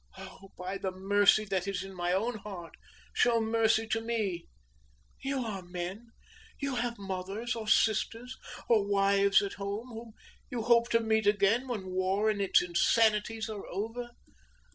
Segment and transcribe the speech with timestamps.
[0.17, 0.49] Oh!
[0.57, 2.73] by the mercy that is in my own heart,
[3.13, 4.47] show mercy to me!
[5.21, 6.07] You are men!
[6.57, 8.35] You have mothers, or sisters,
[8.67, 10.13] or wives at home, whom
[10.49, 14.09] you hope to meet again, when war and its insanities are over.